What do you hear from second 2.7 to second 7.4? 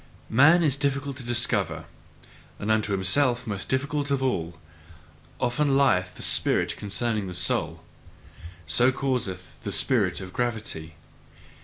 unto himself most difficult of all; often lieth the spirit concerning the